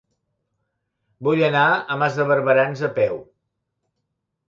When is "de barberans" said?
2.23-2.85